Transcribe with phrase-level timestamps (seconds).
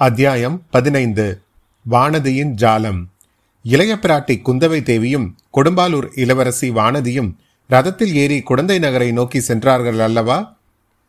[0.00, 1.40] அத்தியாயம் பதினைந்து.
[1.90, 3.04] வானதியின் ஜாலம்.
[3.62, 7.34] இளைய பிராட்டி குந்தவை தேவியும் கொடும்பாலூர் இளவரசி வானதியும்
[7.70, 10.56] ரதத்தில் ஏறி குடந்தை நகரை நோக்கி சென்றார்கள் அல்லவா?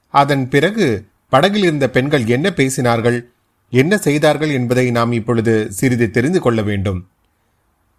[0.08, 3.26] அதன் பிறகு படகில் இருந்த பெண்கள் என்ன பேசினார்கள்?
[3.70, 7.08] என்ன செய்தார்கள் என்பதை நாம் இப்பொழுது சிறிது தெரிந்து கொள்ள வேண்டும்.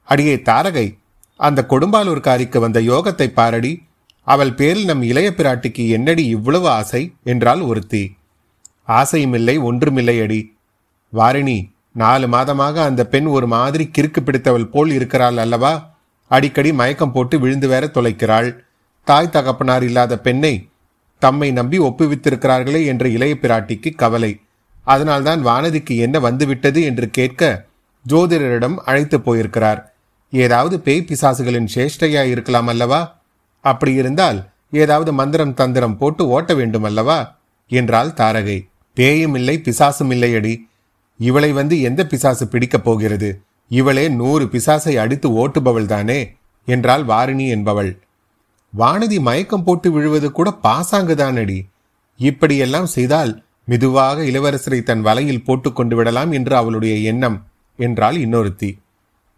[0.05, 0.99] அடியே தாரகை
[1.37, 3.83] அந்த கொடும்பாலூர்காரிக்கு வந்த யோகத்தை பாரடி
[4.23, 7.13] அவள் பேரில் நம் இளைய பிராட்டிக்கு என்னடி இவ்வளவு ஆசை?
[7.25, 8.17] என்றால் ஒருத்தி.
[8.89, 10.59] ஆசையுமில்லை ஒன்றுமில்லை அடி.
[11.15, 15.95] வாரிணி நாலு மாதமாக அந்த பெண் ஒரு மாதிரி கிறுக்கு பிடித்தவள் போல் இருக்கிறாள் அல்லவா?
[16.29, 18.57] அடிக்கடி மயக்கம் போட்டு விழுந்து வேற தொலைக்கிறாள்.
[19.05, 20.69] தாய் தகப்பனார் இல்லாத பெண்ணை
[21.19, 24.41] தம்மை நம்பி ஒப்புவித்திருக்கிறார்களே என்ற இளைய பிராட்டிக்கு கவலை.
[24.85, 27.65] அதனால்தான் வானதிக்கு என்ன வந்துவிட்டது என்று கேட்க
[28.09, 29.95] ஜோதிடரிடம் அழைத்து போயிருக்கிறார்.
[30.31, 33.19] ஏதாவது பேய் பிசாசுகளின் சேஷ்டையா இருக்கலாம் அல்லவா?
[33.61, 37.39] அப்படி இருந்தால் ஏதாவது மந்திரம் தந்திரம் போட்டு ஓட்ட வேண்டும் அல்லவா?
[37.69, 38.69] என்றாள் தாரகை.
[38.95, 40.69] பேயும் இல்லை பிசாசும் இல்லையடி.
[41.21, 43.41] இவளை வந்து எந்த பிசாசு பிடிக்கப் போகிறது?
[43.69, 46.37] இவளே நூறு பிசாசை அடித்து ஓட்டுபவள் தானே?
[46.67, 47.91] என்றாள் வாரிணி என்பவள்.
[48.79, 51.59] வானதி மயக்கம் போட்டு விழுவது கூட பாசாங்குதானடி
[52.17, 58.79] இப்படியெல்லாம் செய்தால் மெதுவாக இளவரசரை தன் வலையில் போட்டு கொண்டு விடலாம் என்று அவளுடைய எண்ணம் என்றாள் இன்னொருத்தி.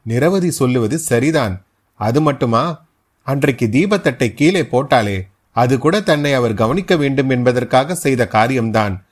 [0.02, 1.64] நிரவதி சொல்லுவது சரிதான்.
[2.00, 2.84] அது மட்டுமா?
[3.22, 5.18] அன்றைக்கு தீபத்தட்டை கீழே போட்டாலே
[5.52, 9.04] அது கூட தன்னை அவர் கவனிக்க வேண்டும் என்பதற்காக செய்த காரியம்தான்.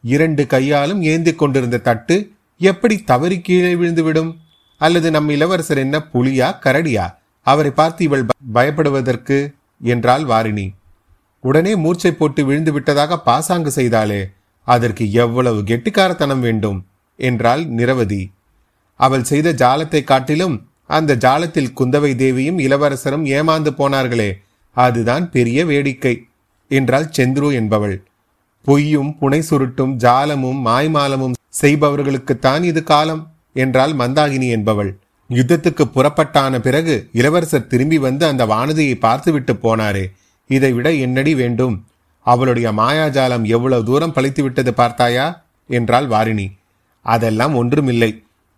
[0.00, 4.36] இரண்டு கையாலும் ஏந்தி கொண்டிருந்த தட்டு எப்படி தவறி கீழே விழுந்துவிடும்?
[4.76, 7.14] அல்லது நம் இளவரசர் என்ன புலியா கரடியா?
[7.42, 10.74] அவரை பார்த்து இவள் பயப்படுவதற்கு என்றாள் வாரிணி.
[11.40, 14.30] உடனே மூர்ச்சை போட்டு விழுந்து விட்டதாக பாசாங்கு செய்தாளே
[14.64, 16.86] அதற்கு எவ்வளவு கெட்டிக்காரத்தனம் வேண்டும்?
[17.16, 18.30] என்றாள் நிரவதி.
[18.94, 24.30] அவள் செய்த ஜாலத்தை காட்டிலும் அந்த ஜாலத்தில் குந்தவை தேவியும் இளவரசரும் ஏமாந்து போனார்களே
[24.72, 26.26] அதுதான் பெரிய வேடிக்கை
[26.68, 27.96] என்றாள் செந்துரு என்பவள்.
[28.68, 34.90] பொய்யும் புனை சுருட்டும் ஜாலமும் மாய்மாலமும் செய்பவர்களுக்குத்தான் இது காலம் என்றாள் மந்தாகினி என்பவள்.
[35.30, 40.04] யுத்தத்துக்கு புறப்பட்டான பிறகு இளவரசர் திரும்பி வந்து அந்த வானதியை பார்த்துவிட்டு போனாரே.
[40.50, 41.76] இதை விட என்னடி வேண்டும்?
[42.26, 45.26] அவளுடைய மாயாஜாலம் எவ்வளவு தூரம் பழித்து விட்டது பார்த்தாயா?
[45.70, 46.46] என்றாள் வாரிணி.
[47.06, 48.10] அதெல்லாம் ஒன்றுமில்லை.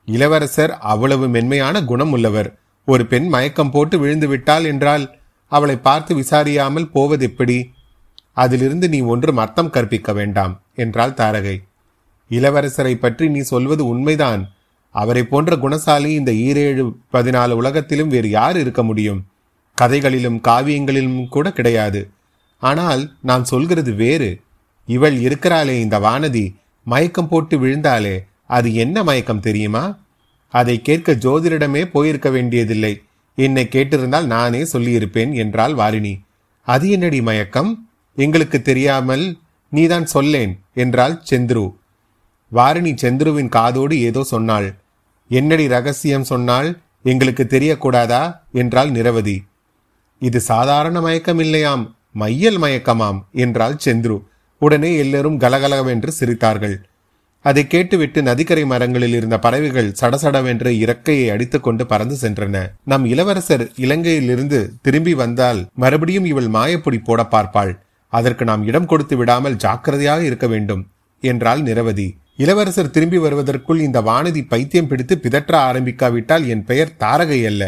[0.09, 2.51] இளவரசர் அவ்வளவு மென்மையான குணம் உள்ளவர்.
[2.89, 5.05] ஒரு பெண் மயக்கம் போட்டு விழுந்து விட்டாள் என்றால்
[5.53, 7.59] அவளை பார்த்து விசாரியாமல் போவது எப்படி
[8.33, 11.63] அதிலிருந்து நீ ஒன்றும் அர்த்தம் கற்பிக்க வேண்டாம் என்றாள் தாரகை.
[12.31, 14.51] இளவரசரை பற்றி நீ சொல்வது உண்மைதான்.
[14.91, 19.27] அவரை போன்ற குணசாலி இந்த ஈரேழு பதினாலு உலகத்திலும் வேறு யார் இருக்க முடியும்?
[19.75, 22.11] கதைகளிலும் காவியங்களிலும் கூட கிடையாது.
[22.59, 24.41] ஆனால் நான் சொல்கிறது வேறு.
[24.87, 29.99] இவள் இருக்கிறாளே இந்த வானதி மயக்கம் போட்டு விழுந்தாலே அது என்ன மயக்கம் தெரியுமா?
[30.49, 33.03] அதை கேட்க ஜோதிடமே போயிருக்க வேண்டியதில்லை.
[33.35, 36.21] என்னை கேட்டிருந்தால் நானே சொல்லியிருப்பேன் என்றாள் வாரிணி.
[36.63, 37.90] அது என்னடி மயக்கம்?
[38.25, 39.25] எங்களுக்கு தெரியாமல்
[39.73, 41.65] நீதான் சொல்லேன் என்றாள் செந்துரு.
[42.53, 44.69] வாரிணி செந்துருவின் காதோடு ஏதோ சொன்னாள்.
[45.31, 46.69] என்னடி ரகசியம் சொன்னால்
[47.05, 48.23] எங்களுக்கு தெரியக்கூடாதா
[48.61, 49.37] என்றாள் நிரவதி.
[50.23, 54.17] இது சாதாரண மயக்கம் இல்லையாம் மையல் மயக்கமாம் என்றாள் செந்துரு.
[54.63, 56.77] உடனே எல்லோரும் கலகலவென்று சிரித்தார்கள்.
[57.45, 62.57] அதை கேட்டுவிட்டு நதிக்கரை மரங்களில் இருந்த பறவைகள் சடசடவென்று இறக்கையை அடித்துக்கொண்டு பறந்து சென்றன.
[62.85, 67.73] நம் இளவரசர் இலங்கையிலிருந்து திரும்பி வந்தால் மறுபடியும் இவள் மாயப்பொடி போட பார்ப்பாள்.
[68.13, 70.83] அதற்கு நாம் இடம் கொடுத்து விடாமல் ஜாக்கிரதையாக இருக்க வேண்டும்
[71.23, 72.09] என்றாள் நிரவதி.
[72.37, 77.63] இளவரசர் திரும்பி வருவதற்குள் இந்த வானதி பைத்தியம் பிடித்து பிதற்ற ஆரம்பிக்காவிட்டால் என் பெயர் தாரகை அல்ல.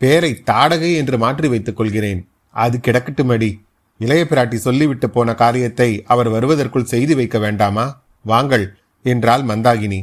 [0.00, 2.20] பெயரை தாடகை என்று மாற்றி வைத்துக் கொள்கிறேன்.
[2.54, 3.50] அது கிடக்கட்டுமடி.
[4.00, 7.86] இளைய பிராட்டி சொல்லிவிட்டு போன காரியத்தை அவர் வருவதற்குள் செய்து வைக்க வேண்டாமா?
[8.24, 8.66] வாங்கள்
[9.04, 10.00] என்றாள் மந்தாகினி.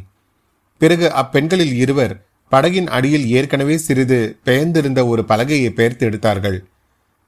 [0.82, 2.16] பிறகு அப்பெண்களில் இருவர்
[2.52, 6.58] படகின் அடியில் ஏற்கனவே சிறிது பெயர்ந்திருந்த ஒரு பலகையை பெயர்த்து எடுத்தார்கள்.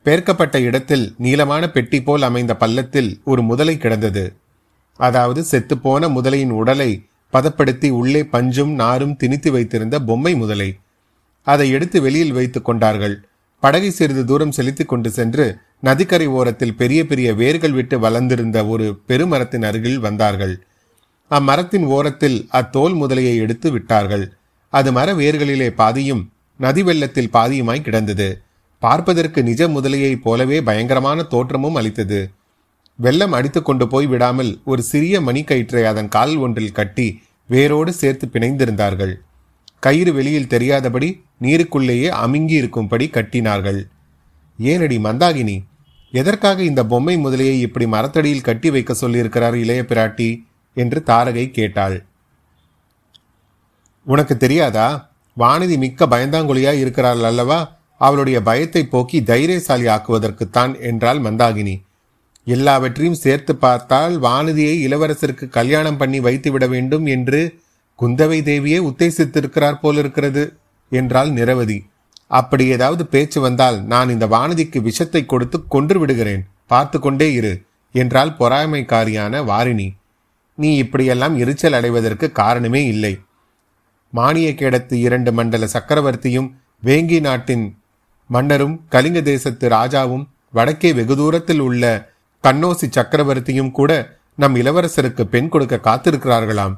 [0.08, 4.34] பேர்க்கப்பட்ட இடத்தில் நீளமான பெட்டி போல் அமைந்த பள்ளத்தில் ஒரு முதலை கிடந்தது.
[5.00, 10.78] அதாவது செத்துப்போன முதலையின் உடலை பதப்படுத்தி உள்ளே பஞ்சும் நாரும் திணித்து வைத்திருந்த பொம்மை முதலை.
[11.42, 13.26] அதை எடுத்து வெளியில் வைத்துக் கொண்டார்கள்.
[13.60, 19.64] படகை சிறிது தூரம் செலுத்திக் கொண்டு சென்று நதிக்கரை ஓரத்தில் பெரிய பெரிய வேர்கள் விட்டு வளர்ந்திருந்த ஒரு பெருமரத்தின்
[19.64, 20.56] அருகில் வந்தார்கள்.
[21.32, 24.34] அம்மரத்தின் ஓரத்தில் அத்தோல் முதலையை எடுத்து விட்டார்கள்.
[24.70, 28.42] அது மர வேர்களிலே பாதியும் நதி வெள்ளத்தில் பாதியுமாய் கிடந்தது.
[28.80, 32.32] பார்ப்பதற்கு நிஜ முதலையைப் போலவே பயங்கரமான தோற்றமும் அளித்தது.
[32.96, 39.16] வெள்ளம் அடித்து கொண்டு போய் விடாமல் ஒரு சிறிய மணிக்கயிற்றை அதன் கால் ஒன்றில் கட்டி வேரோடு சேர்த்து பிணைந்திருந்தார்கள்.
[39.80, 43.88] கயிறு வெளியில் தெரியாதபடி நீருக்குள்ளேயே அமுங்கி இருக்கும்படி கட்டினார்கள்.
[44.60, 45.64] ஏனடி மந்தாகினி
[46.12, 50.46] எதற்காக இந்த பொம்மை முதலையை இப்படி மரத்தடியில் கட்டி வைக்க சொல்லியிருக்கிறார் இளைய பிராட்டி?
[50.74, 52.06] என்று தாரகை கேட்டாள்.
[54.06, 55.10] உனக்கு தெரியாதா?
[55.38, 57.77] வானதி மிக்க பயந்தாங்குழியா இருக்கிறாள் அல்லவா?
[57.98, 61.82] அவளுடைய பயத்தை போக்கி தைரியசாலி ஆக்குவதற்குத்தான் என்றாள் மந்தாகினி.
[62.44, 67.60] எல்லாவற்றையும் சேர்த்து பார்த்தால் வானதியை இளவரசருக்கு கல்யாணம் பண்ணி வைத்து விட வேண்டும் என்று
[68.00, 70.58] குந்தவை தேவியே உத்தேசித்திருக்கிறார் போலிருக்கிறது
[70.90, 71.86] என்றால் நிரவதி.
[72.28, 76.48] அப்படி ஏதாவது பேச்சு வந்தால் நான் இந்த வானதிக்கு விஷத்தை கொடுத்து கொன்று விடுகிறேன்.
[76.68, 79.96] பார்த்து கொண்டே இரு என்றால் பொறாமைக்காரியான வாரிணி.
[80.56, 83.20] நீ இப்படியெல்லாம் எரிச்சல் அடைவதற்கு காரணமே இல்லை.
[84.10, 86.52] மானிய கேடத்து இரண்டு மண்டல சக்கரவர்த்தியும்
[86.84, 87.77] வேங்கி நாட்டின்
[88.28, 92.14] மன்னரும் கலிங்க தேசத்து ராஜாவும் வடக்கே வெகு தூரத்தில் உள்ள
[92.44, 96.74] கண்ணோசி சக்கரவர்த்தியும் கூட நம் இளவரசருக்கு பெண் கொடுக்க காத்திருக்கிறார்களாம்.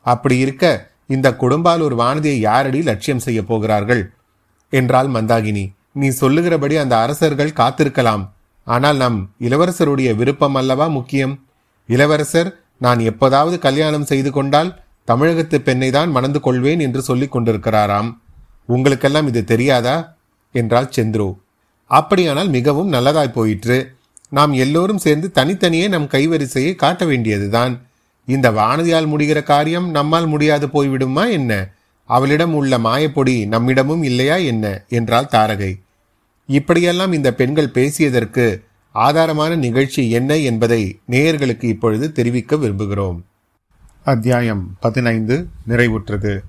[0.00, 4.12] அப்படி இருக்க இந்த குடும்பாலூர் வானதியை யாரடி லட்சியம் செய்ய போகிறார்கள்?
[4.70, 5.72] என்றாள் மந்தாகினி.
[5.92, 8.32] நீ சொல்லுகிறபடி அந்த அரசர்கள் காத்திருக்கலாம்.
[8.64, 11.40] ஆனால் நம் இளவரசருடைய விருப்பம் அல்லவா முக்கியம்?
[11.86, 18.16] இளவரசர் நான் எப்போதாவது கல்யாணம் செய்து கொண்டால் தமிழகத்து பெண்ணை தான் மணந்து கொள்வேன் என்று சொல்லிக் கொண்டிருக்கிறாராம்.
[18.64, 20.13] உங்களுக்கெல்லாம் இது தெரியாதா?
[20.54, 21.36] என்றாள் செந்துரு.
[21.86, 23.94] அப்படியானால் மிகவும் நல்லதாய் போயிற்று.
[24.28, 27.82] நாம் எல்லோரும் சேர்ந்து தனித்தனியே நம் கைவரிசையை காட்ட வேண்டியதுதான்.
[28.26, 31.68] இந்த வானதியால் முடிகிற காரியம் நம்மால் முடியாது போய்விடுமா என்ன?
[32.04, 34.84] அவளிடம் உள்ள மாயப்பொடி நம்மிடமும் இல்லையா என்ன?
[34.88, 35.80] என்றாள் தாரகை.
[36.46, 38.60] இப்படியெல்லாம் இந்த பெண்கள் பேசியதற்கு
[38.94, 43.20] ஆதாரமான நிகழ்ச்சி என்ன என்பதை நேயர்களுக்கு இப்பொழுது தெரிவிக்க விரும்புகிறோம்.
[44.04, 46.40] அத்தியாயம் பதினைந்து நிறைவுற்றது.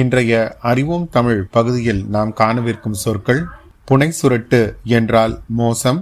[0.00, 3.40] இன்றைய அறிவோம் தமிழ் பகுதியில் நாம் காணவிருக்கும் சொற்கள்
[3.88, 4.60] புனை சுரட்டு
[4.96, 6.00] என்றால் மோசம்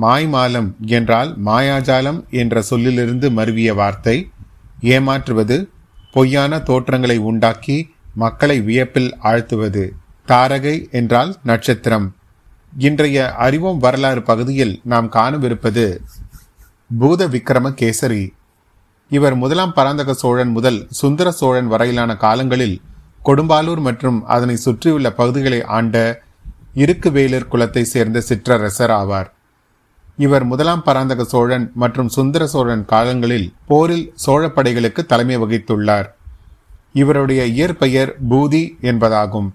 [0.00, 4.16] மாய்மாலம் என்றால் மாயாஜாலம் என்ற சொல்லிலிருந்து மருவிய வார்த்தை.
[4.94, 5.56] ஏமாற்றுவது
[6.12, 7.76] பொய்யான தோற்றங்களை உண்டாக்கி
[8.14, 9.84] மக்களை வியப்பில் ஆழ்த்துவது.
[10.28, 12.08] தாரகை என்றால் நட்சத்திரம்.
[12.78, 15.84] இன்றைய அறிவோம் வரலாறு பகுதியில் நாம் காணவிருப்பது
[16.98, 18.24] பூத விக்ரம கேசரி
[19.10, 22.76] இவர் முதலாம் பராந்தக சோழன் முதல் சுந்தர சோழன் வரையிலான காலங்களில்
[23.28, 25.96] கொடும்பாலூர் மற்றும் அதனை சுற்றியுள்ள பகுதிகளை ஆண்ட
[26.82, 29.28] இருக்குவேலர் குலத்தை சேர்ந்த சிற்றரசர் ஆவார்.
[30.24, 36.08] இவர் முதலாம் பராந்தக சோழன் மற்றும் சுந்தர சோழன் காலங்களில் போரில் சோழ படைகளுக்கு தலைமை வகித்துள்ளார்.
[37.02, 39.48] இவருடைய இயற்பெயர் பூதி என்பதாகும்.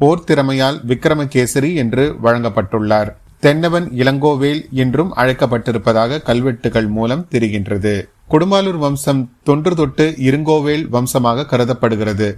[0.00, 3.10] போர் திறமையால் விக்ரமகேசரி என்று வழங்கப்பட்டுள்ளார்.
[3.44, 7.94] தென்னவன் இளங்கோவேல் என்றும் அழைக்கப்பட்டிருப்பதாக கல்வெட்டுகள் மூலம் தெரிகின்றது.
[8.32, 12.28] கொடும்பாலூர் வம்சம் தொன்று தொட்டு இருங்கோவேல் வம்சமாக கருதப்படுகிறது.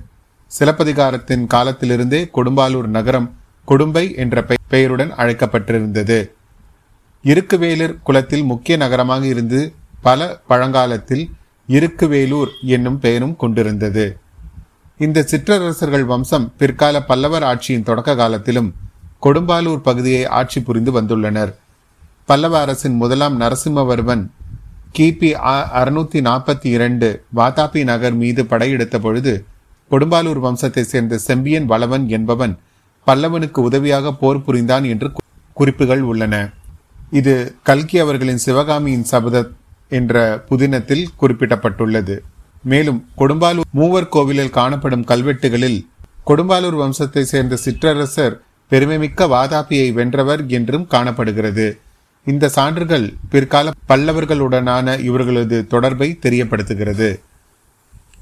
[0.51, 3.29] சிலப்பதிகாரத்தின் காலத்திலிருந்தே கொடும்பாலூர் நகரம்
[3.65, 6.19] கொடும்பை என்ற பெயருடன் அழைக்கப்பட்டிருந்தது.
[7.25, 9.61] இருக்குவேலூர் குலத்தில் முக்கிய நகரமாக இருந்து
[10.07, 10.21] பல
[10.51, 11.25] பழங்காலத்தில்
[11.69, 14.05] இருக்குவேலூர் என்னும் பெயரும் கொண்டிருந்தது.
[15.01, 18.71] இந்த சிற்றரசர்கள் வம்சம் பிற்கால பல்லவர் ஆட்சியின் தொடக்க காலத்திலும்
[19.25, 21.53] கொடும்பாலூர் பகுதியை ஆட்சி புரிந்து வந்துள்ளனர்.
[22.25, 24.25] பல்லவ அரசின் முதலாம் நரசிம்மவர்மன்
[24.99, 25.31] கிபி
[25.81, 29.35] அறுநூத்தி நாற்பத்தி இரண்டு வாதாபி நகர் மீது படையெடுத்த பொழுது
[29.91, 32.55] கொடும்பாலூர் வம்சத்தை சேர்ந்த செம்பியன் வளவன் என்பவன்
[33.07, 35.09] பல்லவனுக்கு உதவியாக போர் புரிந்தான் என்று
[35.53, 36.35] குறிப்புகள் உள்ளன.
[37.11, 39.45] இது கல்கி அவர்களின் சிவகாமியின் சபத
[39.99, 40.15] என்ற
[40.49, 42.17] புதினத்தில் குறிப்பிடப்பட்டுள்ளது.
[42.63, 45.79] மேலும் கொடும்பாலூர் மூவர் கோவிலில் காணப்படும் கல்வெட்டுகளில்
[46.27, 48.37] கொடும்பாலூர் வம்சத்தை சேர்ந்த சிற்றரசர்
[48.71, 51.67] பெருமைமிக்க வாதாபியை வென்றவர் என்றும் காணப்படுகிறது.
[52.27, 57.11] இந்த சான்றுகள் பிற்கால பல்லவர்களுடனான இவர்களது தொடர்பை தெரியப்படுத்துகிறது.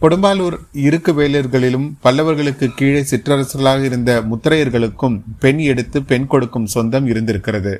[0.04, 0.56] கொடும்பாலூர்
[0.86, 7.72] இருக்கு வேலர்களிலும் பல்லவர்களுக்கு கீழே சிற்றரசர்களாக இருந்த முத்திரையர்களுக்கும் பெண் எடுத்து பெண் கொடுக்கும் சொந்தம் இருந்திருக்கிறது.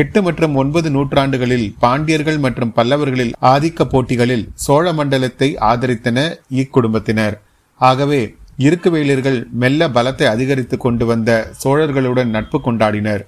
[0.00, 6.28] எட்டு மற்றும் ஒன்பது நூற்றாண்டுகளில் பாண்டியர்கள் மற்றும் பல்லவர்களில் ஆதிக்க போட்டிகளில் சோழ மண்டலத்தை ஆதரித்தன
[6.60, 7.36] இக்குடும்பத்தினர்.
[7.80, 8.20] ஆகவே
[8.68, 11.30] இருக்கு வேலர்கள் மெல்ல பலத்தை அதிகரித்து கொண்டு வந்த
[11.64, 13.22] சோழர்களுடன் நட்பு கொண்டாடினர்.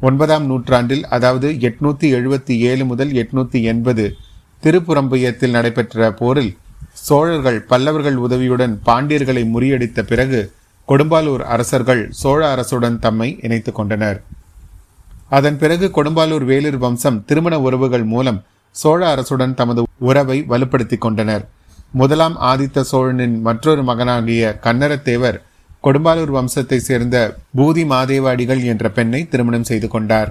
[0.00, 4.06] ஒன்பதாம் நூற்றாண்டில் அதாவது எட்நூத்தி எழுபத்தி ஏழு முதல் எட்நூத்தி எண்பது
[4.64, 6.54] திருப்புறம்பயத்தில் நடைபெற்ற போரில்
[7.06, 10.40] சோழர்கள் பல்லவர்கள் உதவியுடன் பாண்டியர்களை முறியடித்த பிறகு
[10.88, 14.22] கொடும்பாலூர் அரசர்கள் சோழ அரசுடன் தம்மை இணைத்துக் கொண்டனர்.
[15.28, 18.40] அதன் பிறகு கொடும்பாலூர் வேலூர் வம்சம் திருமண உறவுகள் மூலம்
[18.70, 21.44] சோழ அரசுடன் தமது உறவை வலுப்படுத்திக் கொண்டனர்.
[21.92, 25.38] முதலாம் ஆதித்த சோழனின் மற்றொரு மகனாகிய கன்னரத்தேவர்
[25.84, 27.16] கொடும்பாலூர் வம்சத்தை சேர்ந்த
[27.56, 30.30] பூதி மாதேவாடிகள் என்ற பெண்ணை திருமணம் செய்து கொண்டார்.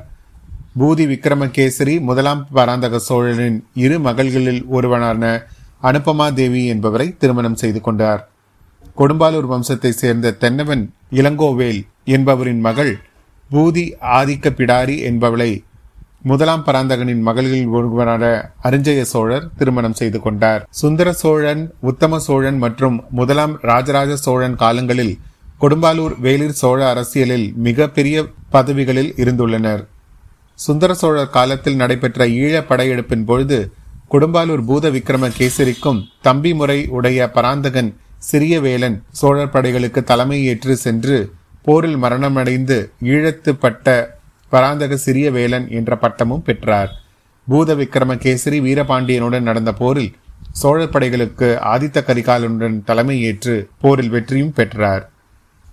[0.80, 5.24] பூதி விக்ரமகேசரி முதலாம் பராந்தக சோழனின் இரு மகள்களில் ஒருவனான
[5.84, 8.30] அனுபமா தேவி என்பவரை திருமணம் செய்து கொண்டார்.
[8.98, 12.94] கொடும்பாலூர் வம்சத்தை சேர்ந்த தென்னவன் இளங்கோவேல் என்பவரின் மகள்
[13.52, 15.64] பூதி ஆதிக்க பிடாரி என்பவளை
[16.22, 20.68] முதலாம் பராந்தகனின் மகள்களில் ஒருவரான அரிஞ்சய சோழர் திருமணம் செய்து கொண்டார்.
[20.70, 25.20] சுந்தர சோழன் உத்தம சோழன் மற்றும் முதலாம் ராஜராஜ சோழன் காலங்களில்
[25.62, 29.84] கொடும்பாலூர் வேலிர் சோழ அரசியலில் மிக பெரிய பதவிகளில் இருந்துள்ளனர்.
[30.56, 33.74] சுந்தர சோழர் காலத்தில் நடைபெற்ற ஈழ படையெடுப்பின் பொழுது
[34.12, 41.34] கொடும்பாலூர் பூத விக்ரம கேசரிக்கும் தம்பி முறை உடைய பராந்தகன் சிறிய வேலன் சோழர் படைகளுக்கு தலைமை ஏற்று சென்று
[41.64, 44.18] போரில் மரணமடைந்து ஈழத்து பட்ட
[44.50, 46.92] பராந்தக சிறிய வேலன் என்ற பட்டமும் பெற்றார்.
[47.48, 50.16] பூத விக்ரம கேசரி வீரபாண்டியனுடன் நடந்த போரில்
[50.52, 55.12] சோழர் படைகளுக்கு ஆதித்த கரிகாலனுடன் தலைமை ஏற்று போரில் வெற்றியும் பெற்றார்.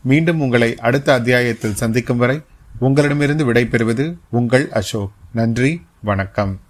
[0.02, 2.40] மீண்டும் உங்களை அடுத்த அத்தியாயத்தில் சந்திக்கும் வரை
[2.78, 5.10] உங்களிடமிருந்து விடைபெறுவது உங்கள் அசோக்.
[5.32, 6.60] நன்றி வணக்கம்.